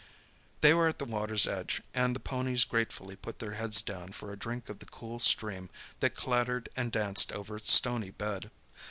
[0.61, 4.31] They were at the water's edge, and the ponies gratefully put their heads down for
[4.33, 8.49] a drink of the cool stream that clattered and danced over its stony bed.